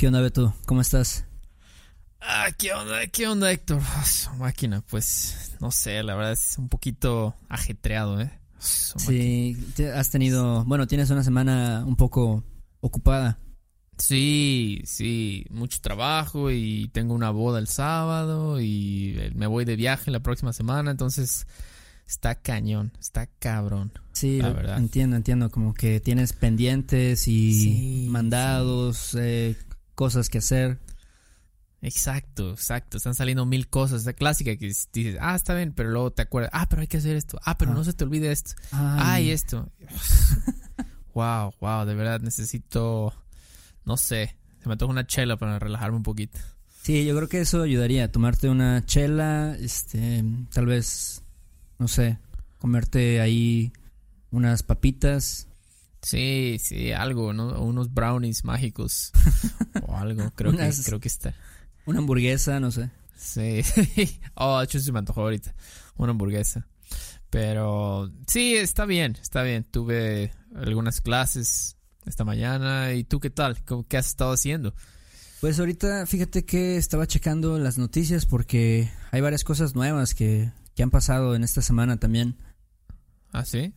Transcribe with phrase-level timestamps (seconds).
[0.00, 0.54] ¿Qué onda, Beto?
[0.64, 1.26] ¿Cómo estás?
[2.22, 3.06] Ah, ¿qué onda?
[3.08, 3.82] ¿Qué onda, Héctor?
[3.84, 8.30] Ah, su máquina, pues, no sé, la verdad es un poquito ajetreado, ¿eh?
[8.58, 12.42] Su Sí, te- has tenido, bueno, tienes una semana un poco
[12.80, 13.40] ocupada.
[13.98, 19.76] Sí, sí, mucho trabajo y tengo una boda el sábado y eh, me voy de
[19.76, 21.46] viaje la próxima semana, entonces
[22.08, 23.92] está cañón, está cabrón.
[24.14, 24.78] Sí, La verdad.
[24.78, 29.58] entiendo, entiendo, como que tienes pendientes y Sí, mandados, eh,
[30.00, 30.78] cosas que hacer.
[31.82, 36.10] Exacto, exacto, están saliendo mil cosas, la clásica que dices, ah, está bien, pero luego
[36.10, 37.74] te acuerdas, ah, pero hay que hacer esto, ah, pero Ah.
[37.74, 39.70] no se te olvide esto, Ay, ay, esto.
[41.14, 43.12] wow, wow, de verdad necesito,
[43.84, 46.38] no sé, se me antoja una chela para relajarme un poquito.
[46.82, 50.24] Sí, yo creo que eso ayudaría, tomarte una chela, este,
[50.54, 51.22] tal vez,
[51.78, 52.18] no sé,
[52.58, 53.70] comerte ahí
[54.30, 55.46] unas papitas.
[56.02, 57.60] Sí, sí, algo, ¿no?
[57.62, 59.12] Unos brownies mágicos
[59.86, 61.34] o algo, creo que, creo que está.
[61.86, 62.90] Una hamburguesa, no sé.
[63.16, 63.60] Sí,
[64.34, 65.54] oh, de hecho se me antojó ahorita
[65.96, 66.66] una hamburguesa.
[67.28, 69.64] Pero sí, está bien, está bien.
[69.64, 72.92] Tuve algunas clases esta mañana.
[72.94, 73.62] ¿Y tú qué tal?
[73.64, 74.74] ¿Cómo- ¿Qué has estado haciendo?
[75.40, 80.82] Pues ahorita fíjate que estaba checando las noticias porque hay varias cosas nuevas que, que
[80.82, 82.36] han pasado en esta semana también.
[83.32, 83.72] ¿Ah, sí?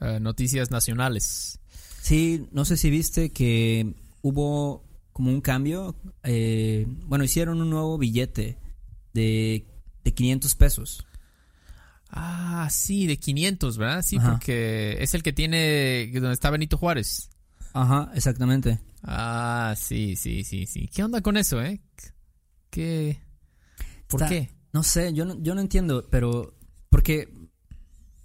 [0.00, 1.58] Eh, noticias nacionales.
[2.00, 5.94] Sí, no sé si viste que hubo como un cambio.
[6.22, 8.58] eh, bueno, hicieron un nuevo billete
[9.12, 9.66] de,
[10.04, 11.06] de 500 pesos.
[12.10, 14.02] Ah, sí, de 500, ¿verdad?
[14.02, 14.32] Sí, Ajá.
[14.32, 17.30] porque es el que tiene donde está Benito Juárez.
[17.72, 18.80] Ajá, exactamente.
[19.02, 20.88] Ah, sí, sí, sí, sí.
[20.92, 21.80] ¿Qué onda con eso, eh?
[22.70, 23.20] ¿Qué?
[24.08, 24.50] ¿Por Está- qué?
[24.72, 26.54] No sé, yo no, yo no entiendo, pero
[26.90, 27.28] porque,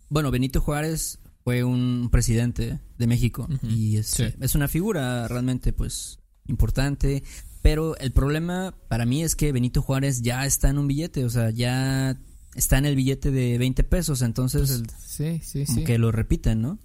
[0.09, 4.25] bueno, Benito Juárez fue un presidente de México y es, sí.
[4.41, 6.17] es una figura realmente, pues,
[6.47, 7.23] importante.
[7.61, 11.29] Pero el problema para mí es que Benito Juárez ya está en un billete, o
[11.29, 12.17] sea, ya
[12.55, 15.83] está en el billete de 20 pesos, entonces Pues el- sí, sí, como sí.
[15.85, 16.79] que lo repiten, ¿no?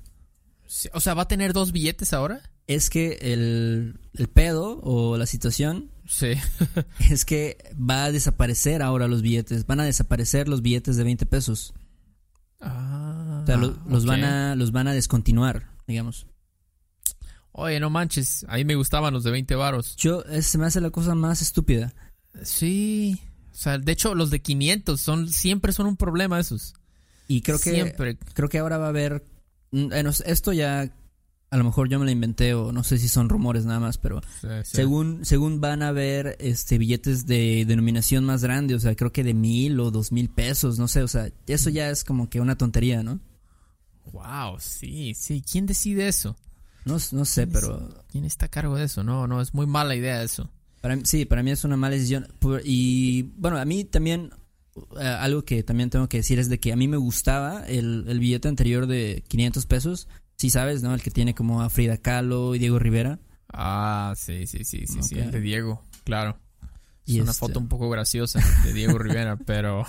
[0.92, 2.42] O sea, ¿va a tener dos billetes ahora?
[2.66, 6.32] Es que el, el pedo o la situación Sí.
[7.10, 11.24] es que va a desaparecer ahora los billetes, van a desaparecer los billetes de 20
[11.26, 11.72] pesos.
[12.60, 13.09] Ah,
[13.42, 16.26] O sea, lo- los, van a, los van a descontinuar, digamos.
[17.52, 19.96] Oye, no manches, a mí me gustaban los de 20 varos.
[19.96, 21.92] Yo, se me hace la cosa más estúpida.
[22.44, 23.20] Sí.
[23.52, 26.74] O sea, de hecho, los de 500 son, siempre son un problema esos.
[27.26, 28.16] Y creo que, Siempre.
[28.34, 29.24] creo que ahora va a haber...
[29.72, 30.92] mm, bueno, esto ya,
[31.50, 33.98] a lo mejor yo me lo inventé o no sé si son rumores nada más,
[33.98, 34.76] pero Sí, sí.
[34.76, 39.22] según, según van a haber este, billetes de denominación más grande, o sea, creo que
[39.24, 42.40] de mil o dos mil pesos, no sé, o sea, eso ya es como que
[42.40, 43.20] una tontería, ¿no?
[44.06, 45.42] Wow, sí, sí.
[45.42, 46.36] ¿Quién decide eso?
[46.84, 49.04] No, no sé, pero ¿Quién está a cargo de eso?
[49.04, 50.50] No, no, es muy mala idea eso.
[50.80, 52.26] Para sí, para mí es una mala decisión.
[52.64, 54.30] Y bueno, a mí también,
[54.98, 58.06] eh, algo que también tengo que decir es de que a mí me gustaba el,
[58.08, 60.08] el billete anterior de 500 pesos.
[60.36, 60.94] Sí sabes, ¿no?
[60.94, 63.18] El que tiene como a Frida Kahlo y Diego Rivera.
[63.52, 66.38] Ah, sí, sí, sí, sí, sí, el de Diego, claro.
[67.06, 69.84] Es una este- foto un poco graciosa de Diego Rivera, pero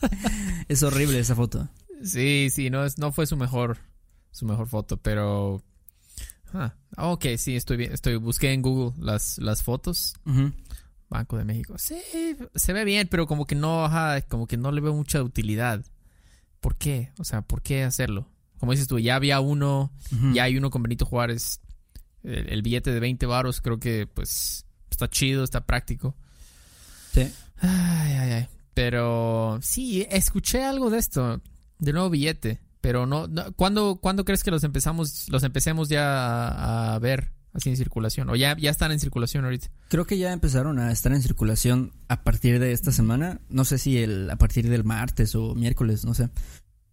[0.68, 1.68] Es horrible esa foto.
[2.02, 3.78] Sí, sí, no es, no fue su mejor,
[4.30, 5.62] su mejor foto, pero
[6.52, 10.14] ah, ok, sí, estoy bien, estoy busqué en Google las, las fotos.
[11.08, 11.96] Banco de México, sí,
[12.54, 15.84] se ve bien, pero como que no, ajá, como que no le veo mucha utilidad.
[16.60, 17.12] ¿Por qué?
[17.18, 18.28] O sea, ¿por qué hacerlo?
[18.58, 19.92] Como dices tú, ya había uno,
[20.32, 21.60] ya hay uno con Benito Juárez,
[22.24, 26.16] el, el billete de 20 varos, creo que pues está chido, está práctico.
[27.12, 27.30] Sí.
[27.60, 28.48] Ay, ay, ay.
[28.74, 31.40] Pero sí, escuché algo de esto,
[31.78, 32.60] del nuevo billete.
[32.80, 37.32] Pero no, no- ¿cuándo, ¿cuándo crees que los empezamos, los empecemos ya a, a ver
[37.52, 38.28] así en circulación?
[38.30, 39.68] O ya, ya están en circulación ahorita.
[39.88, 43.40] Creo que ya empezaron a estar en circulación a partir de esta semana.
[43.48, 46.28] No sé si el, a partir del martes o miércoles, no sé.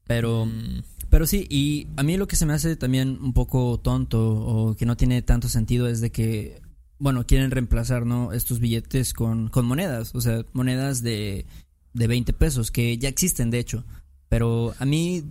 [0.05, 3.79] Pero, Mm, pero sí, y a mí lo que se me hace también un poco
[3.79, 6.61] tonto o que no tiene tanto sentido es de que,
[6.97, 8.33] bueno, quieren reemplazar, ¿no?
[8.33, 11.45] Estos billetes con, con monedas, o sea, monedas de,
[11.93, 13.85] de 20 pesos, que ya existen, de hecho.
[14.33, 15.23] Pero a mí,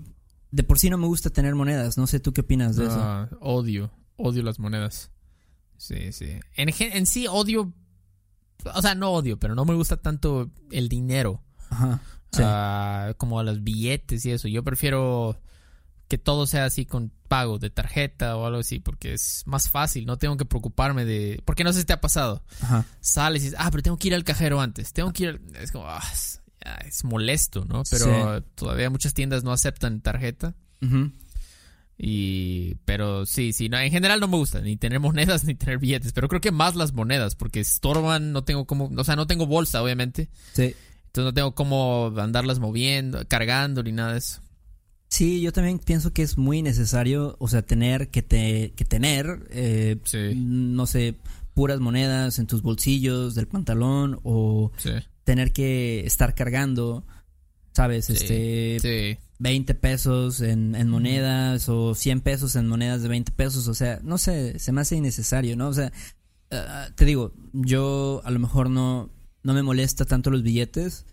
[0.52, 1.98] de por sí no me gusta tener monedas.
[1.98, 3.00] No sé tú qué opinas de eso.
[3.00, 5.10] ah, odio, odio las monedas.
[5.76, 6.38] Sí, sí.
[6.54, 7.72] En, en sí odio,
[8.72, 11.42] o sea, no odio, pero no me gusta tanto el dinero.
[11.68, 12.00] Ajá.
[12.30, 12.42] Sí.
[12.44, 14.46] ah, como a los billetes y eso.
[14.46, 15.36] Yo prefiero
[16.06, 20.06] que todo sea así con pago de tarjeta o algo así, porque es más fácil,
[20.06, 21.42] no tengo que preocuparme de...
[21.44, 22.44] Porque no sé si te ha pasado.
[22.60, 22.86] Ajá.
[23.00, 25.28] Sales y dices, ah, pero tengo que ir al cajero antes, tengo que ir...
[25.30, 25.56] al-".
[25.56, 26.41] Es como, ah, es,
[26.86, 27.82] es molesto, ¿no?
[27.90, 30.54] Pero todavía muchas tiendas no aceptan tarjeta.
[31.98, 35.78] Y, pero sí, sí, no, en general no me gusta ni tener monedas ni tener
[35.78, 39.26] billetes, pero creo que más las monedas, porque estorban, no tengo como, o sea, no
[39.26, 40.28] tengo bolsa, obviamente.
[40.52, 40.74] Sí.
[41.06, 44.40] Entonces no tengo cómo andarlas moviendo, cargando ni nada de eso.
[45.08, 49.46] Sí, yo también pienso que es muy necesario, o sea, tener que, te, que tener,
[49.50, 50.32] eh, Sí.
[50.34, 51.16] no sé,
[51.52, 54.90] puras monedas en tus bolsillos del pantalón o Sí.
[55.24, 57.04] Tener que estar cargando,
[57.72, 58.06] ¿sabes?
[58.06, 59.18] Sí, Este, Sí.
[59.38, 63.98] 20 pesos en, en monedas o 100 pesos en monedas de 20 pesos, o sea,
[64.04, 65.68] no sé, se me hace innecesario, ¿no?
[65.68, 65.92] O sea,
[66.52, 69.10] ah, te digo, yo a lo mejor no,
[69.42, 71.06] no me molesta tanto los billetes,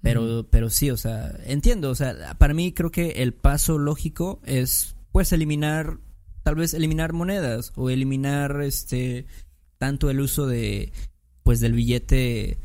[0.00, 4.40] pero, pero sí, o sea, entiendo, o sea, para mí creo que el paso lógico
[4.44, 5.98] es, pues, eliminar,
[6.42, 9.26] tal vez eliminar monedas o eliminar, este,
[9.76, 10.92] tanto el uso de,
[11.42, 12.58] pues, del billete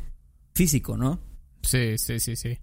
[0.63, 1.19] físico, ¿no?
[1.63, 2.57] Sí, sí, sí, sí.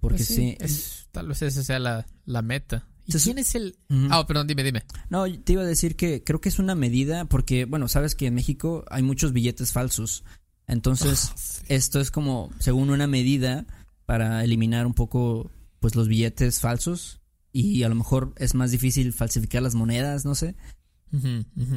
[0.00, 2.86] Porque Pues sí, es- tal vez esa sea la, la meta.
[3.06, 3.76] ¿Y Entonces- quién es el...?
[4.10, 4.84] Ah, perdón, dime, dime.
[5.10, 8.26] No, te iba a decir que creo que es una medida porque, bueno, sabes que
[8.26, 10.24] en México hay muchos billetes falsos.
[10.66, 11.64] Entonces, Sí.
[11.68, 13.66] esto es como, según una medida
[14.06, 15.50] para eliminar un poco,
[15.80, 17.20] pues, los billetes falsos.
[17.52, 20.54] Y a lo mejor es más difícil falsificar las monedas, no sé.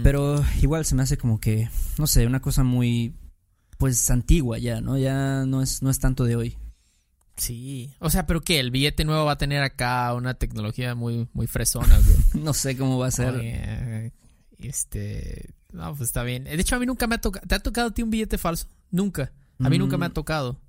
[0.04, 1.69] Pero igual se me hace como que,
[2.00, 3.13] no sé, una cosa muy,
[3.78, 4.98] pues, antigua ya, ¿no?
[4.98, 6.58] Ya no es, no es tanto de hoy.
[7.36, 7.94] Sí.
[8.00, 8.60] O sea, ¿pero qué?
[8.60, 12.18] El billete nuevo va a tener acá una tecnología muy, muy fresona, güey.
[12.44, 13.36] No sé cómo va a ser.
[13.36, 14.12] Oye,
[14.58, 15.54] este...
[15.72, 16.46] No, pues está bien.
[16.46, 17.46] De hecho, a mí nunca me ha tocado...
[17.46, 18.68] ¿Te ha tocado a ti un billete falso?
[18.90, 19.32] Nunca.
[19.60, 20.14] A mí nunca me ha Mm.
[20.14, 20.60] tocado.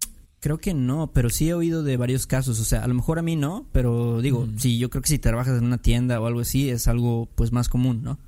[0.40, 2.60] Creo que no, pero sí he oído de varios casos.
[2.60, 4.58] O sea, a lo mejor a mí no, pero digo, Mm.
[4.58, 7.50] sí, yo creo que si trabajas en una tienda o algo así, es algo pues
[7.52, 8.18] más común, ¿no?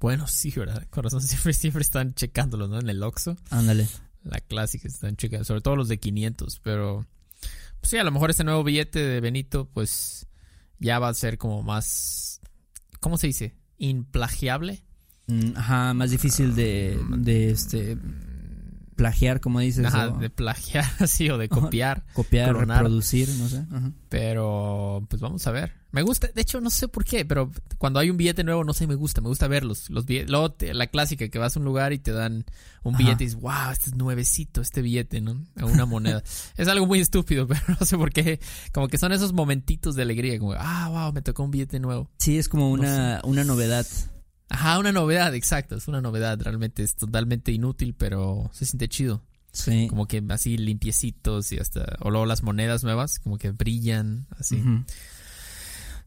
[0.00, 0.86] Bueno, sí, ¿verdad?
[0.90, 2.80] Corazón siempre, siempre están checándolos, ¿no?
[2.80, 3.36] En el Oxxo.
[3.50, 3.86] Ándale.
[4.24, 5.44] La clásica están checando.
[5.44, 7.06] Sobre todo los de 500, pero...
[7.80, 10.26] Pues sí, a lo mejor este nuevo billete de Benito, pues...
[10.78, 12.40] Ya va a ser como más...
[13.00, 13.54] ¿Cómo se dice?
[13.78, 14.82] Implagiable.
[15.26, 17.96] Mm, Ajá, más difícil de, de este
[18.94, 22.04] plagiar, como dices, Ajá, o de plagiar así o de copiar.
[22.14, 22.78] copiar, clonar.
[22.78, 23.64] reproducir, no sé.
[23.70, 23.92] Ajá.
[24.08, 25.72] Pero, pues vamos a ver.
[25.92, 28.72] Me gusta, de hecho, no sé por qué, pero cuando hay un billete nuevo, no
[28.72, 29.90] sé, me gusta, me gusta verlos.
[29.90, 32.44] Los billetes, luego te- la clásica, que vas a un lugar y te dan
[32.82, 33.02] un Ajá.
[33.04, 35.44] billete y dices, wow, este es nuevecito, este billete, ¿no?
[35.56, 36.22] A una moneda.
[36.56, 38.40] es algo muy estúpido, pero no sé por qué.
[38.72, 42.10] Como que son esos momentitos de alegría, como, ah, wow, me tocó un billete nuevo.
[42.18, 43.86] Sí, es como una, una novedad.
[44.54, 46.38] Ajá, una novedad, exacto, es una novedad.
[46.40, 49.24] Realmente es totalmente inútil, pero se siente chido.
[49.50, 49.88] Sí.
[49.88, 54.62] Como que así limpiecitos y hasta, o luego las monedas nuevas, como que brillan, así.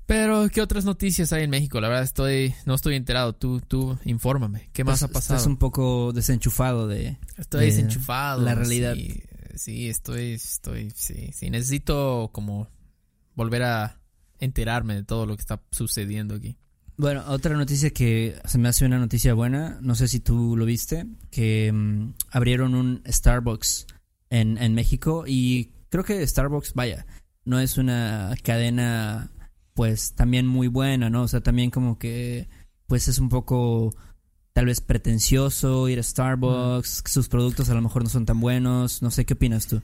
[0.05, 1.81] Pero, ¿qué otras noticias hay en México?
[1.81, 3.33] La verdad, estoy, no estoy enterado.
[3.33, 4.69] Tú, tú, infórmame.
[4.71, 5.35] ¿Qué más Pues, ha pasado?
[5.35, 7.17] Estás un poco desenchufado de...
[7.35, 8.41] Estoy de desenchufado.
[8.41, 8.95] la realidad.
[8.95, 9.21] Sí,
[9.55, 11.49] sí, estoy, estoy, sí, sí.
[11.49, 12.69] Necesito como
[13.35, 13.99] volver a
[14.39, 16.55] enterarme de todo lo que está sucediendo aquí.
[16.97, 20.65] Bueno, otra noticia que se me hace una noticia buena, no sé si tú lo
[20.65, 23.85] viste, que mm, abrieron un Starbucks
[24.31, 27.05] en, en México y creo que Starbucks, vaya,
[27.45, 29.31] no es una cadena
[29.75, 31.21] pues también muy buena, ¿no?
[31.21, 32.49] O sea, también como que
[32.87, 33.95] pues es un poco
[34.53, 38.39] tal vez pretencioso ir a Starbucks, que sus productos a lo mejor no son tan
[38.39, 39.83] buenos, no sé, ¿qué opinas tú?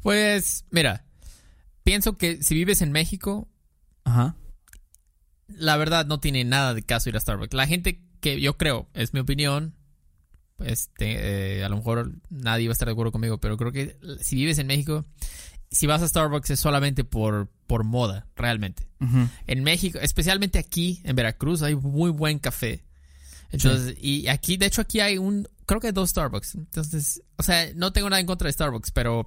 [0.00, 1.04] Pues, mira,
[1.82, 3.46] pienso que si vives en México,
[4.04, 4.36] Ajá.
[5.48, 7.54] La verdad no tiene nada de caso ir a Starbucks.
[7.54, 9.74] La gente que yo creo, es mi opinión,
[10.58, 13.98] este, eh, a lo mejor nadie va a estar de acuerdo conmigo, pero creo que
[14.20, 15.04] si vives en México,
[15.70, 18.88] si vas a Starbucks es solamente por, por moda, realmente.
[19.46, 22.84] En México, especialmente aquí en Veracruz, hay muy buen café.
[23.50, 26.54] Entonces, y aquí, de hecho, aquí hay un, creo que hay dos Starbucks.
[26.54, 29.26] Entonces, o sea, no tengo nada en contra de Starbucks, pero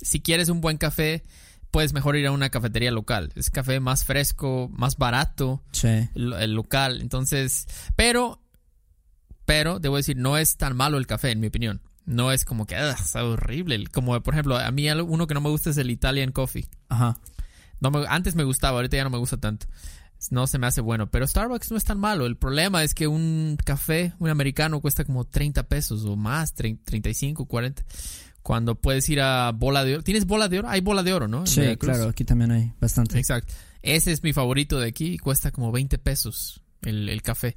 [0.00, 1.22] si quieres un buen café,
[1.72, 3.32] puedes mejor ir a una cafetería local.
[3.34, 5.88] Es café más fresco, más barato, Sí.
[6.14, 7.00] el, el local.
[7.00, 8.40] Entonces, pero,
[9.44, 11.80] pero, debo decir, no es tan malo el café, en mi opinión.
[12.04, 13.84] No es como que, "Ugh, está horrible.
[13.88, 16.68] Como, por ejemplo, a mí uno que no me gusta es el Italian Coffee.
[16.88, 17.18] Ajá.
[17.80, 19.66] No me- antes me gustaba, ahorita ya no me gusta tanto.
[20.30, 21.10] No se me hace bueno.
[21.10, 22.26] Pero Starbucks no es tan malo.
[22.26, 26.84] El problema es que un café, un americano, cuesta como 30 pesos o más, 30,
[26.84, 27.82] 35, 40.
[28.42, 30.02] Cuando puedes ir a Bola de Oro.
[30.02, 30.68] ¿Tienes Bola de Oro?
[30.68, 31.40] Hay Bola de Oro, ¿no?
[31.40, 31.92] En Sí, Veracruz.
[31.96, 33.18] claro, aquí también hay bastante.
[33.18, 33.52] Exacto.
[33.82, 37.56] Ese es mi favorito de aquí y cuesta como 20 pesos el, el café.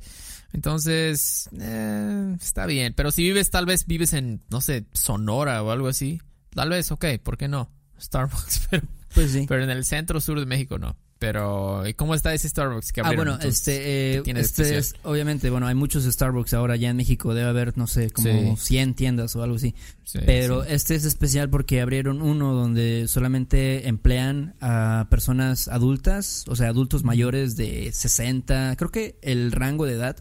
[0.54, 2.94] Entonces, eh, está bien.
[2.96, 6.22] Pero si vives, tal vez vives en, no sé, Sonora o algo así.
[6.52, 7.70] Tal vez, ok, ¿por qué no?
[8.00, 9.46] Starbucks, pero, Pues sí.
[9.48, 10.96] pero en el centro sur de México no.
[11.18, 13.26] Pero, ¿y cómo está ese Starbucks que Ah, abrieron?
[13.28, 13.60] bueno, entonces?
[13.60, 16.98] este, eh, ¿Qué tiene de este es- obviamente, bueno, hay muchos Starbucks ahora ya en
[16.98, 18.66] México, debe haber, no sé, como Sí.
[18.66, 19.74] 100 tiendas o algo así.
[20.04, 20.70] Sí, Pero sí.
[20.74, 27.04] este es especial porque abrieron uno donde solamente emplean a personas adultas, o sea, adultos
[27.06, 30.18] mayores de 60, creo que el rango de edad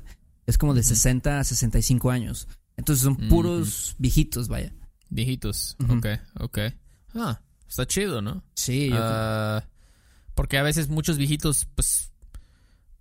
[0.47, 2.47] es como de 60 a 65 años.
[2.77, 4.73] Entonces son puros viejitos, vaya.
[5.11, 5.77] Viejitos.
[5.83, 5.95] Ujú.
[5.99, 6.07] Ok,
[6.41, 6.59] ok.
[7.15, 8.45] Ah, está chido, ¿no?
[8.55, 9.65] Sí, yo- Ah,
[10.35, 12.12] porque a veces muchos viejitos, pues,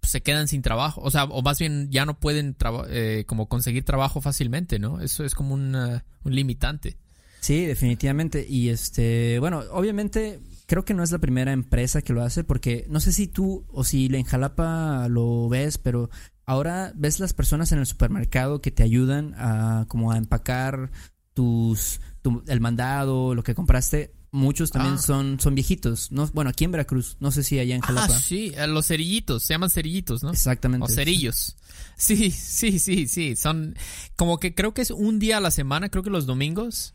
[0.01, 1.01] se quedan sin trabajo.
[1.01, 2.55] O sea, o más bien ya no pueden
[2.89, 4.99] eh, como conseguir trabajo fácilmente, ¿no?
[5.01, 6.97] Eso es como un, ah, un limitante.
[7.39, 8.45] Sí, definitivamente.
[8.47, 12.85] Y este, bueno, obviamente creo que no es la primera empresa que lo hace porque
[12.89, 16.09] no sé si tú o si en Jalapa lo ves, pero
[16.45, 20.91] ahora ves las personas en el supermercado que te ayudan a como a empacar
[21.33, 24.13] tus tu- el mandado, lo que compraste.
[24.35, 24.97] Muchos también Ah.
[24.97, 26.11] son son viejitos.
[26.11, 28.19] No, bueno, aquí en Veracruz, no sé si allá en Ah, Jalapa.
[28.19, 30.31] sí, los cerillitos, se llaman cerillitos, ¿no?
[30.31, 30.83] Exactamente.
[30.85, 31.55] O cerillos.
[31.97, 33.35] Sí, sí, sí, sí.
[33.35, 33.75] Son
[34.15, 36.91] como que creo que es un día a la semana, creo que los domingos,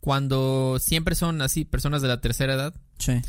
[0.00, 2.74] cuando siempre son así personas de la tercera edad.
[2.98, 3.20] Sí.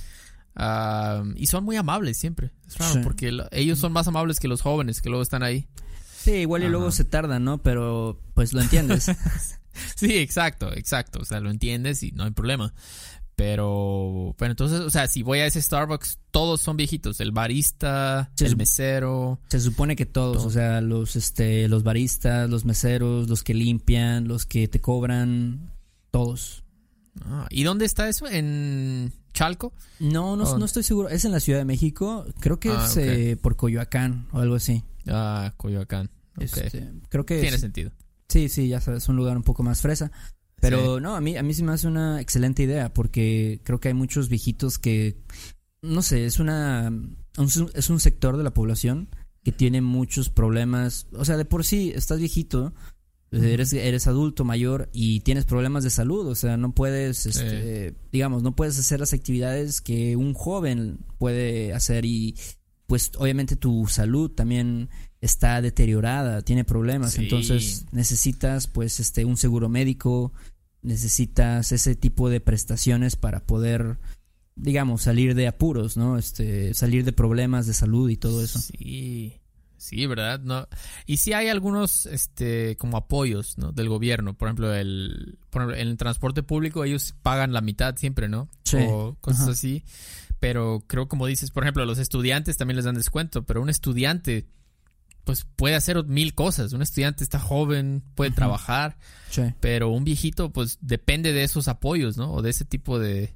[0.55, 2.51] Ah, y son muy amables siempre.
[2.67, 2.99] Es raro Sí.
[3.03, 5.67] porque lo- ellos son más amables que los jóvenes que luego están ahí.
[6.23, 6.71] Sí, igual y Ajá.
[6.71, 7.57] luego se tarda, ¿no?
[7.59, 9.07] Pero pues lo entiendes.
[9.95, 11.19] Sí, exacto, exacto.
[11.19, 12.73] O sea, lo entiendes y no hay problema.
[13.37, 17.19] Pero, pero entonces, o sea, si voy a ese Starbucks, todos son viejitos.
[17.21, 19.39] El barista, Se el mesero.
[19.47, 20.47] Se supone que todos, Todo.
[20.47, 25.71] o sea, los este los baristas, los meseros, los que limpian, los que te cobran,
[26.09, 26.63] todos.
[27.25, 28.27] Ah, ¿Y dónde está eso?
[28.27, 29.71] ¿En Chalco?
[29.99, 30.57] No, no, Oh.
[30.57, 31.07] no estoy seguro.
[31.09, 32.25] Es en la Ciudad de México.
[32.39, 34.83] Creo que Ah, es eh, por Coyoacán o algo así.
[35.07, 36.09] Ah, Coyoacán.
[36.37, 36.41] Ok.
[36.43, 37.91] Este, creo que Tiene es- sentido.
[38.29, 40.11] sí, sí, ya sabes, un lugar un poco más fresa.
[40.59, 43.89] Pero no, a mí a mí sí me hace una excelente idea porque creo que
[43.89, 45.17] hay muchos viejitos que
[45.81, 49.09] no sé, es una un- es un sector de la población
[49.43, 52.73] que tiene muchos problemas, o sea, de por sí estás viejito,
[53.31, 58.41] eres eres adulto mayor y tienes problemas de salud, o sea, no puedes este, digamos,
[58.41, 62.05] no puedes hacer las actividades que un joven puede hacer.
[62.05, 62.35] Y
[62.87, 64.89] pues obviamente tu salud también
[65.21, 67.23] está deteriorada, tiene problemas, Sí.
[67.23, 70.31] entonces necesitas pues este un seguro médico,
[70.81, 73.97] necesitas ese tipo de prestaciones para poder
[74.55, 76.17] digamos salir de apuros, ¿no?
[76.17, 78.59] Este salir de problemas de salud y todo eso.
[78.59, 79.33] Sí.
[79.79, 80.39] Sí, ¿verdad?
[80.39, 80.67] No.
[81.05, 83.71] Y sí hay algunos este como apoyos, ¿no?
[83.71, 87.95] del gobierno, por ejemplo, el por ejemplo, en el transporte público ellos pagan la mitad
[87.95, 88.49] siempre, ¿no?
[88.63, 88.77] Sí.
[88.89, 89.51] O cosas Ajá.
[89.51, 89.83] así.
[90.39, 93.69] Pero creo como dices, por ejemplo, a los estudiantes también les dan descuento, pero un
[93.69, 94.47] estudiante
[95.27, 96.71] pues puede hacer mil cosas.
[96.71, 98.97] Un estudiante está joven, puede trabajar,
[99.29, 99.41] Sí.
[99.59, 102.31] pero un viejito pues depende de esos apoyos, ¿no?
[102.31, 103.35] O de ese tipo de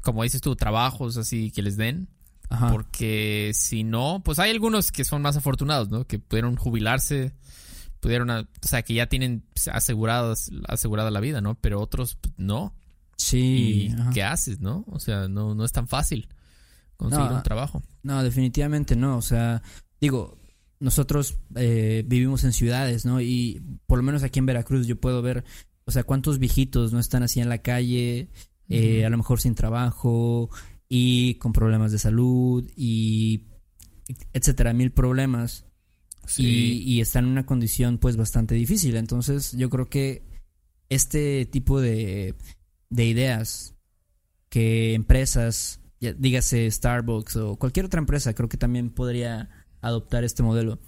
[0.00, 2.08] como dices tú, trabajos así que les den.
[2.48, 2.72] Ajá.
[2.72, 6.04] Porque si no, pues hay algunos que son más afortunados, ¿no?
[6.04, 7.32] Que pudieron jubilarse,
[8.00, 11.54] pudieron, o sea, que ya tienen aseguradas, asegurada la vida, ¿no?
[11.54, 12.74] Pero otros pues, no.
[13.16, 13.92] Sí.
[13.96, 14.84] ¿Y qué haces, no?
[14.88, 16.26] O sea, no, no es tan fácil
[16.96, 17.82] conseguir No, un trabajo.
[18.02, 19.16] No, definitivamente no.
[19.18, 19.62] O sea,
[20.00, 20.39] digo,
[20.80, 23.20] nosotros eh, vivimos en ciudades, ¿no?
[23.20, 25.44] Y por lo menos aquí en Veracruz yo puedo ver,
[25.84, 28.30] o sea, cuántos viejitos no están así en la calle,
[28.68, 30.50] eh, a lo mejor sin trabajo
[30.88, 33.44] y con problemas de salud y
[34.32, 35.66] etcétera, mil problemas.
[36.36, 38.96] y, y está en una condición pues bastante difícil.
[38.96, 40.22] Entonces yo creo que
[40.88, 42.34] este tipo de,
[42.88, 43.74] de ideas
[44.48, 49.48] que empresas, dígase Starbucks o cualquier otra empresa, creo que también podría
[49.80, 50.78] adoptar este modelo,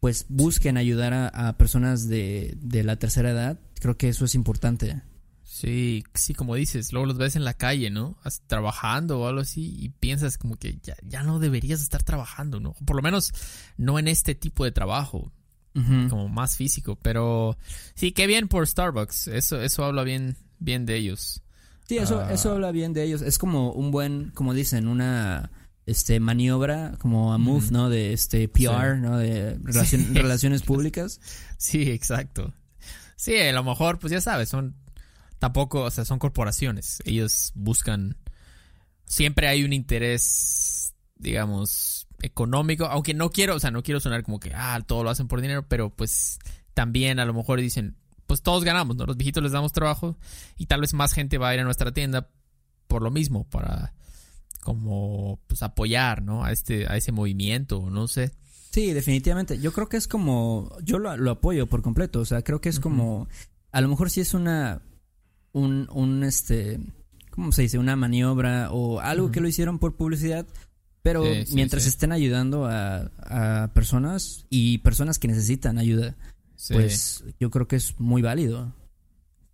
[0.00, 3.58] pues busquen ayudar a, a personas de, de la tercera edad.
[3.80, 5.02] Creo que eso es importante.
[5.42, 8.16] Sí, sí, como dices, luego los ves en la calle, ¿no?
[8.48, 12.74] Trabajando o algo así y piensas como que ya, ya no deberías estar trabajando, ¿no?
[12.84, 13.32] Por lo menos
[13.76, 15.32] no en este tipo de trabajo,
[15.74, 17.56] como más físico, pero
[17.94, 21.42] sí, qué bien por Starbucks, eso, eso habla bien, bien de ellos.
[21.88, 22.32] Sí, eso, Ah.
[22.32, 23.22] eso habla bien de ellos.
[23.22, 25.50] Es como un buen, como dicen, una
[25.86, 27.90] este maniobra, como a move, ¿no?
[27.90, 29.00] De este PR, Sí.
[29.02, 29.18] ¿no?
[29.18, 30.14] De relacion- Sí.
[30.14, 31.20] relaciones públicas.
[31.58, 32.52] Sí, exacto.
[33.16, 34.76] Sí, a lo mejor, pues ya sabes, son
[35.38, 36.98] tampoco, o sea, son corporaciones.
[37.04, 38.16] Ellos buscan.
[39.06, 42.86] Siempre hay un interés, digamos, económico.
[42.86, 45.40] Aunque no quiero, o sea, no quiero sonar como que, ah, todo lo hacen por
[45.40, 46.38] dinero, pero pues
[46.74, 49.04] también a lo mejor dicen, pues todos ganamos, ¿no?
[49.06, 50.16] Los viejitos les damos trabajo
[50.56, 52.30] y tal vez más gente va a ir a nuestra tienda
[52.88, 53.94] por lo mismo, para
[54.64, 56.44] como pues apoyar, ¿no?
[56.44, 58.32] A este, a ese movimiento, no sé.
[58.72, 59.60] Sí, definitivamente.
[59.60, 62.18] Yo creo que es como, yo lo, lo apoyo por completo.
[62.20, 63.28] O sea, creo que es como,
[63.70, 64.82] a lo mejor sí es una,
[65.52, 66.80] un, un este,
[67.30, 67.78] ¿cómo se dice?
[67.78, 70.46] Una maniobra o algo que lo hicieron por publicidad.
[71.02, 71.90] Pero Sí, sí, mientras sí.
[71.90, 76.16] estén ayudando a, a personas y personas que necesitan ayuda,
[76.70, 78.72] pues yo creo que es muy válido.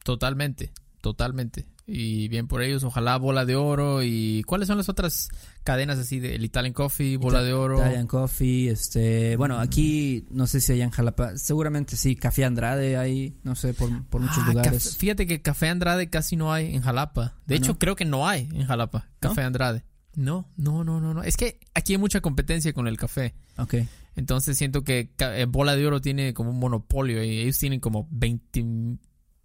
[0.04, 0.70] Totalmente,
[1.02, 1.66] totalmente.
[1.92, 5.28] Y bien por ellos, ojalá Bola de Oro y ¿cuáles son las otras
[5.64, 7.78] cadenas así de el Italian Coffee, Bola de Oro?
[7.78, 12.96] Italian Coffee, este, bueno, aquí no sé si hay en Jalapa, seguramente sí, Café Andrade
[12.96, 14.96] hay, no sé, por, por muchos Ah, lugares.
[14.96, 17.34] fíjate que Café Andrade casi no hay en Jalapa.
[17.46, 17.78] De Ah, hecho, ¿no?
[17.80, 19.30] creo que no hay en Jalapa, ¿No?
[19.30, 19.82] Café Andrade.
[20.14, 21.22] No, no, no, no, no.
[21.24, 23.34] Es que aquí hay mucha competencia con el café.
[23.58, 23.74] Ok.
[24.16, 28.06] Entonces siento que eh, Bola de Oro tiene como un monopolio y ellos tienen como
[28.10, 28.64] 20,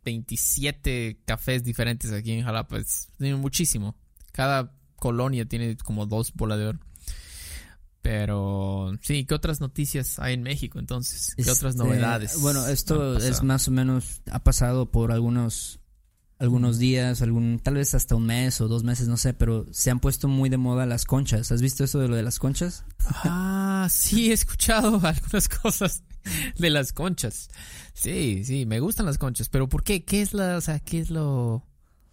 [0.05, 2.77] 27 cafés diferentes aquí en Jalapa.
[2.77, 3.95] Es, tienen muchísimo.
[4.31, 6.79] Cada colonia tiene como dos Oro.
[8.01, 11.33] Pero sí, ¿qué otras noticias hay en México entonces?
[11.35, 12.39] ¿Qué otras Este, novedades?
[12.39, 15.79] Bueno, esto es más o menos, ha pasado por algunos,
[16.37, 19.89] algunos días, algún, tal vez hasta un mes o dos meses, no sé, pero se
[19.91, 21.51] han puesto muy de moda las conchas.
[21.51, 22.83] ¿Has visto eso de lo de las conchas?
[23.23, 26.03] Ah, sí, he escuchado algunas cosas
[26.57, 27.49] de las conchas.
[27.93, 30.03] Sí, sí, me gustan las conchas, pero ¿por qué?
[30.03, 31.65] ¿Qué es la, o sea, qué es lo,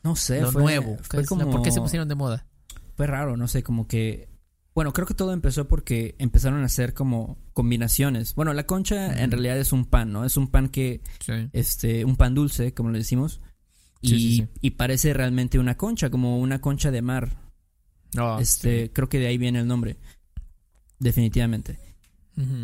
[0.05, 0.97] No sé, lo fue, nuevo?
[0.99, 2.47] ¿Qué fue la- como, ¿Por qué se pusieron de moda?
[2.95, 4.29] fue raro, no sé, como que,
[4.75, 8.35] bueno, creo que todo empezó porque empezaron a hacer como combinaciones.
[8.35, 10.25] Bueno, la concha en realidad es un pan, ¿no?
[10.25, 11.49] Es un pan que Sí.
[11.53, 13.41] este, un pan dulce, como le decimos.
[14.03, 14.49] Y, Sí, sí, sí.
[14.61, 17.39] y parece realmente una concha, como una concha de mar.
[18.17, 19.97] Ah, este, creo que de ahí viene el nombre.
[20.99, 21.79] Definitivamente.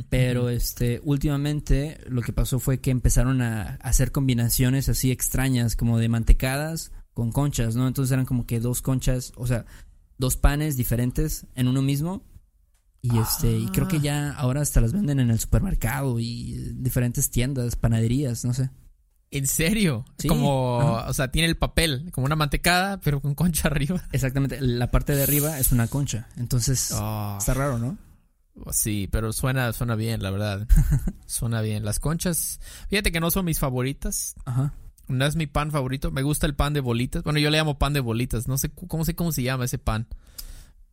[0.08, 5.98] Pero este, últimamente lo que pasó fue que empezaron a hacer combinaciones así extrañas, como
[5.98, 7.86] de mantecadas con conchas, ¿no?
[7.86, 9.66] Entonces eran como que dos conchas, o sea,
[10.16, 12.24] dos panes diferentes en uno mismo.
[13.02, 17.30] Y este, y creo que ya ahora hasta las venden en el supermercado y diferentes
[17.30, 18.70] tiendas, panaderías, no sé.
[19.30, 20.04] ¿En serio?
[20.18, 21.10] Sí, Como, ajá.
[21.10, 24.02] o sea, tiene el papel, como una mantecada, pero con concha arriba.
[24.12, 26.28] Exactamente, la parte de arriba es una concha.
[26.36, 27.98] Entonces, Ah, está raro, ¿no?
[28.72, 30.66] sí, pero suena, suena bien, la verdad.
[31.26, 31.84] suena bien.
[31.84, 34.34] Las conchas, fíjate que no son mis favoritas.
[34.46, 34.72] Ajá.
[35.06, 36.10] No es mi pan favorito.
[36.10, 37.22] Me gusta el pan de bolitas.
[37.22, 38.48] Bueno, yo le llamo pan de bolitas.
[38.48, 40.06] No sé cómo sé cómo se llama ese pan.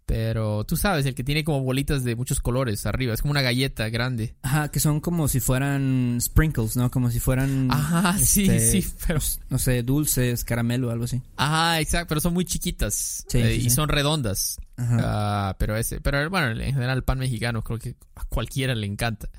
[0.05, 3.13] Pero tú sabes, el que tiene como bolitas de muchos colores arriba.
[3.13, 4.35] Es como una galleta grande.
[4.43, 6.91] Ajá, que son como si fueran sprinkles, ¿no?
[6.91, 7.69] Como si fueran.
[7.71, 8.93] Ajá, sí, este, sí.
[9.07, 11.21] Pero, No sé, dulces, caramelo, algo así.
[11.37, 12.09] ajá, exacto.
[12.09, 13.25] Pero son muy chiquitas.
[13.27, 13.69] Sí, eh, sí, y sí.
[13.71, 14.59] son redondas.
[14.77, 18.85] Ah, pero ese, pero bueno, en general el pan mexicano creo que a cualquiera le
[18.87, 19.29] encanta.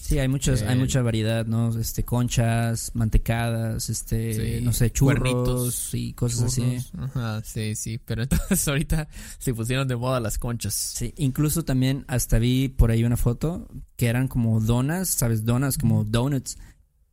[0.00, 1.76] Sí, hay muchos, hay Eh, mucha variedad, ¿no?
[1.76, 6.78] Este, conchas, mantecadas, este, Sí, no sé, churros cuernitos, y cosas así.
[6.96, 7.98] Ajá, sí, sí.
[7.98, 10.74] Pero entonces ahorita se pusieron de moda las conchas.
[10.74, 15.44] Sí, incluso también hasta vi por ahí una foto que eran como donas, ¿sabes?
[15.44, 16.56] Donas como donuts,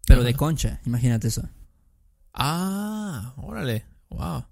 [0.06, 1.50] pero de concha, imagínate eso.
[2.34, 3.86] Ah, órale.
[4.10, 4.46] Wow.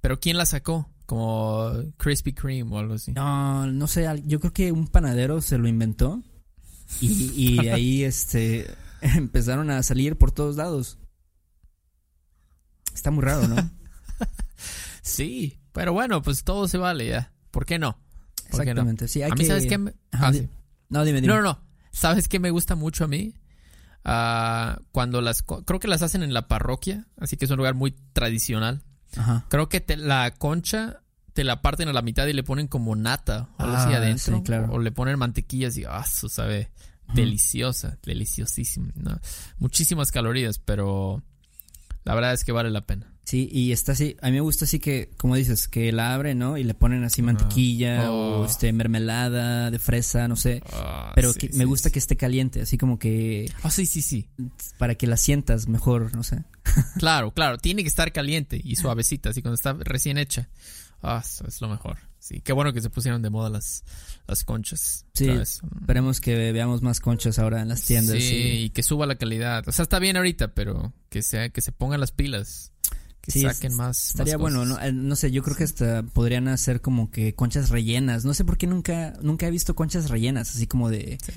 [0.00, 0.88] Pero ¿quién la sacó?
[1.12, 3.12] Como Krispy Kreme o algo así.
[3.12, 6.22] No, no sé, yo creo que un panadero se lo inventó
[7.02, 8.66] y, y de ahí este
[9.02, 10.96] empezaron a salir por todos lados.
[12.94, 13.56] Está muy raro, ¿no?
[15.02, 17.32] Sí, pero bueno, pues todo se vale ya.
[17.50, 17.98] ¿Por qué no?
[18.50, 18.80] ¿Por qué no?
[18.82, 19.46] Exactamente, sí, hay a mí, que...
[19.48, 19.76] ¿sabes qué?
[19.76, 20.48] me- Ajá, Ah, sí.
[20.88, 21.34] No, dime, dime.
[21.34, 21.60] No, no, no.
[21.90, 23.34] ¿Sabes qué me gusta mucho a mí?
[24.04, 25.42] Ah, cuando las...
[25.42, 28.82] Creo que las hacen en la parroquia, así que es un lugar muy tradicional.
[29.16, 29.44] Ajá.
[29.50, 31.01] Creo que te- la concha
[31.32, 33.96] te la parten a la mitad y le ponen como nata o algo así Ah,
[33.98, 34.36] adentro.
[34.38, 34.72] sí, claro.
[34.72, 35.84] O le ponen mantequillas y...
[35.84, 36.70] Ah, eso sabe
[37.14, 38.92] deliciosa, deliciosísima.
[38.96, 39.18] ¿no?
[39.58, 41.22] Muchísimas calorías, pero
[42.04, 43.08] la verdad es que vale la pena.
[43.24, 46.40] Sí, y está así, a mí me gusta así que, como dices, que la abren,
[46.40, 46.58] ¿no?
[46.58, 48.44] Y le ponen así mantequilla o Oh.
[48.44, 50.60] este mermelada de fresa, no sé.
[50.72, 51.92] Ah, Pero sí, que sí, me gusta sí.
[51.92, 54.28] que esté caliente, así como que Ah, sí, sí, sí.
[54.76, 56.42] para que la sientas mejor, no sé.
[56.98, 57.58] Claro, claro.
[57.58, 60.48] Tiene que estar caliente y suavecita, así cuando está recién hecha.
[61.02, 61.98] Ah, es lo mejor.
[62.18, 63.82] Sí, qué bueno que se pusieron de moda las,
[64.28, 65.04] las conchas.
[65.14, 65.60] Sí, vez.
[65.80, 68.16] esperemos que veamos más conchas ahora en las tiendas.
[68.18, 69.66] Sí, y- y que suba la calidad.
[69.68, 72.70] O sea, está bien ahorita, pero que sea, que se pongan las pilas.
[73.20, 74.10] Que Sí, saquen más.
[74.10, 74.64] Estaría más bueno.
[74.64, 74.80] ¿no?
[74.80, 78.24] Eh, no sé, yo creo que hasta podrían hacer como que conchas rellenas.
[78.24, 81.32] No sé por qué nunca, nunca he visto conchas rellenas, así como de Sí.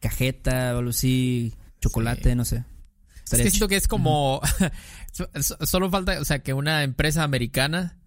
[0.00, 2.34] cajeta o algo así, chocolate, Sí.
[2.36, 2.64] no sé.
[3.30, 4.40] Es que siento que es como.
[5.12, 5.28] so-
[5.66, 7.98] Solo falta, o sea, que una empresa americana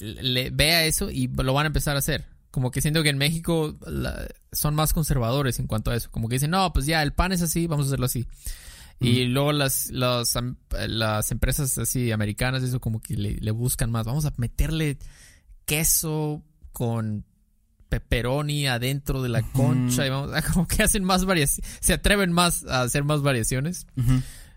[0.00, 2.26] le vea eso y lo van a empezar a hacer.
[2.50, 6.10] Como que siento que en México la- son más conservadores en cuanto a eso.
[6.10, 8.26] Como que dicen, no, pues ya, el pan es así, vamos a hacerlo así.
[9.00, 10.36] Y luego las, las,
[10.88, 14.06] las empresas así americanas, eso como que le, le buscan más.
[14.06, 14.98] Vamos a meterle
[15.66, 17.24] queso con
[17.88, 21.70] pepperoni adentro de la concha y vamos a como que hacen más variaciones.
[21.80, 23.86] Se atreven más a hacer más variaciones.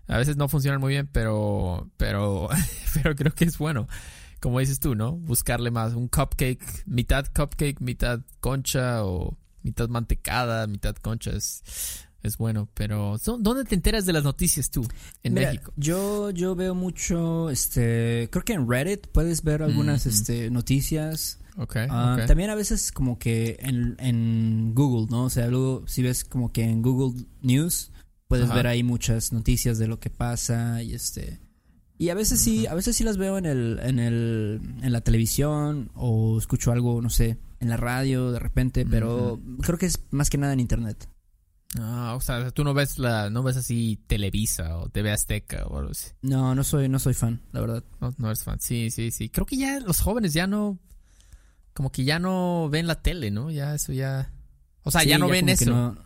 [0.08, 2.48] A veces no funcionan muy bien, pero, pero,
[2.94, 3.88] pero creo que es bueno.
[4.42, 5.12] Como dices tú, ¿no?
[5.12, 5.94] Buscarle más.
[5.94, 11.62] Un cupcake, mitad cupcake, mitad concha o mitad mantecada, mitad concha es,
[12.24, 12.68] es bueno.
[12.74, 14.84] Pero, ¿dó- ¿dónde te enteras de las noticias tú
[15.22, 15.72] en Mira, México?
[15.76, 20.14] Yo, yo veo mucho, este, creo que en Reddit puedes ver algunas, Ujú.
[20.14, 21.38] este, noticias.
[21.56, 22.26] Ok, Ah, ok.
[22.26, 25.24] También a veces como que en, en Google, ¿no?
[25.26, 27.92] O sea, luego si ves como que en Google News
[28.26, 28.54] puedes Ajá.
[28.54, 31.38] ver ahí muchas noticias de lo que pasa y este
[31.98, 35.00] y a veces sí, a veces sí las veo en el en el en la
[35.00, 40.00] televisión o escucho algo, no sé, en la radio de repente, pero creo que es
[40.10, 41.08] más que nada en internet.
[41.78, 45.78] Ah, o sea, tú no ves la, no ves así Televisa o TV Azteca o
[45.78, 46.10] algo así.
[46.20, 47.84] No, no soy no soy fan, la verdad.
[48.00, 48.60] No, no eres fan.
[48.60, 49.30] Sí, sí, sí.
[49.30, 50.78] Creo que ya los jóvenes ya no,
[51.72, 53.50] como que ya no ven la tele, ¿no?
[53.50, 54.32] Ya eso ya,
[54.82, 55.70] o sea, Sí, ya no ven eso.
[55.70, 55.96] No,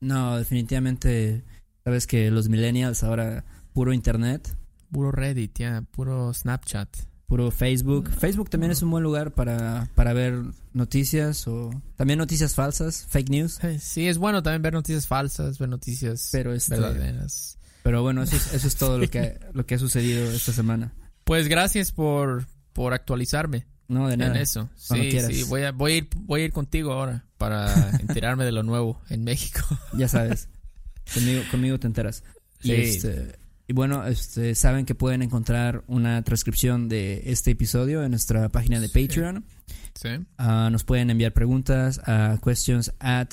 [0.00, 1.44] no, definitivamente
[1.82, 4.54] sabes que los millennials ahora puro internet.
[4.90, 6.88] Puro Reddit, ya, puro Snapchat.
[7.26, 8.08] Puro Facebook.
[8.10, 13.28] Facebook también es un buen lugar para, para ver noticias o también noticias falsas, fake
[13.28, 13.62] news.
[13.64, 17.58] Eh, Sí, es bueno también ver noticias falsas, ver noticias Pero este- verdaderas.
[17.82, 20.92] Pero bueno, eso es, eso es todo lo que, lo que ha sucedido esta semana.
[21.24, 24.40] Pues gracias por, por actualizarme No, de en nada.
[24.40, 24.70] eso.
[24.88, 25.30] Cuando Sí, quieras.
[25.34, 28.62] sí, voy a, voy, a ir, voy a ir contigo ahora para enterarme de lo
[28.62, 29.60] nuevo en México.
[29.94, 30.48] Ya sabes.
[31.12, 32.24] conmigo, conmigo te enteras.
[32.62, 32.72] Y, Sí.
[32.72, 38.48] este, y bueno, este, saben que pueden encontrar una transcripción de este episodio en nuestra
[38.48, 39.44] página de Patreon.
[39.94, 40.08] Sí.
[40.38, 43.30] Ah, nos pueden enviar preguntas a questions at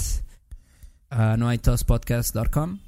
[1.10, 2.80] uh, noaitospodcast.com.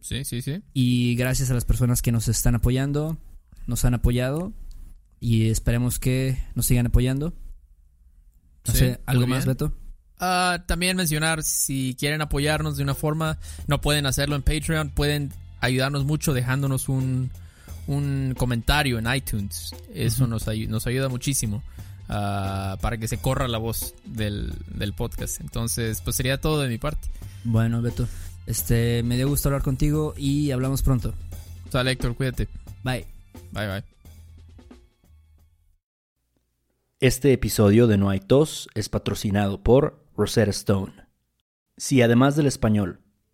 [0.00, 0.62] Sí, sí, sí.
[0.72, 3.18] Y gracias a las personas que nos están apoyando,
[3.66, 4.52] nos han apoyado
[5.18, 7.34] y esperemos que nos sigan apoyando.
[8.68, 9.46] No Sí, sé, ¿algo más.
[9.46, 9.76] Beto?
[10.20, 15.32] Ah, también mencionar, si quieren apoyarnos de una forma, no pueden hacerlo en Patreon, pueden
[15.64, 17.30] ayudarnos mucho dejándonos un,
[17.86, 19.74] un comentario en iTunes.
[19.94, 21.62] Eso nos, ayu- nos ayuda muchísimo
[22.08, 25.40] ah, para que se corra la voz del, del podcast.
[25.40, 27.08] Entonces, pues sería todo de mi parte.
[27.44, 28.06] Bueno, Beto,
[28.46, 31.14] este, me dio gusto hablar contigo y hablamos pronto.
[31.70, 32.48] Sale, Héctor, cuídate.
[32.82, 33.06] Bye.
[33.52, 33.84] Bye, bye.
[37.00, 40.92] Este episodio de No hay tos es patrocinado por Rosetta Stone.
[41.76, 43.00] Si además del español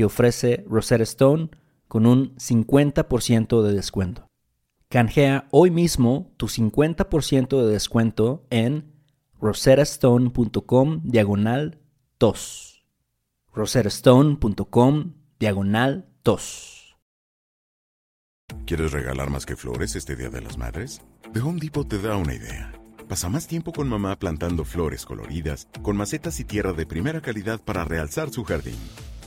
[0.00, 1.50] que ofrece Rosetta Stone
[1.86, 4.28] con un 50% de descuento.
[4.88, 8.94] Canjea hoy mismo tu 50% de descuento en
[9.38, 11.82] rosettastone.com diagonal
[12.16, 12.86] tos.
[13.52, 16.96] rosettastone.com diagonal tos.
[18.64, 21.02] ¿Quieres regalar más que flores este Día de las Madres?
[21.34, 22.72] The Home Depot te da una idea.
[23.06, 27.60] Pasa más tiempo con mamá plantando flores coloridas, con macetas y tierra de primera calidad
[27.60, 28.78] para realzar su jardín.